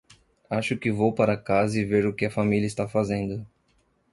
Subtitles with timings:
[0.49, 3.45] Acho que vou para casa e ver o que a família está fazendo.